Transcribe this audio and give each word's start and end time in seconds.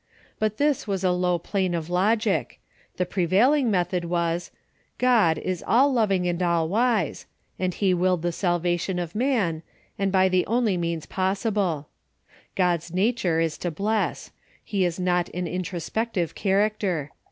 But 0.39 0.57
this 0.57 0.87
was 0.87 1.03
a 1.03 1.11
low 1.11 1.37
plane 1.37 1.75
of 1.75 1.87
logic. 1.87 2.59
The 2.97 3.05
prevailing 3.05 3.69
method 3.69 4.03
was: 4.03 4.49
THEOLOGY 4.97 4.99
DURING 4.99 4.99
THE 4.99 5.11
EARLY 5.11 5.33
PERIOD 5.43 5.47
65 5.59 5.67
God 5.67 5.77
is 5.77 5.79
all 5.79 5.93
loving 5.93 6.27
and 6.27 6.41
all 6.41 6.67
wise, 6.69 7.25
and 7.59 7.73
he 7.75 7.93
willed 7.93 8.21
the 8.23 8.31
salvation 8.31 8.97
of 8.97 9.13
man, 9.13 9.61
and 9.99 10.11
by 10.11 10.27
the 10.27 10.47
only 10.47 10.75
means 10.77 11.05
possible. 11.05 11.89
God's 12.55 12.91
nature 12.91 13.39
is 13.39 13.59
to 13.59 13.69
bless. 13.69 14.31
He 14.63 14.83
is 14.85 14.99
not 14.99 15.29
an 15.35 15.45
introspective 15.45 16.33
character. 16.33 17.11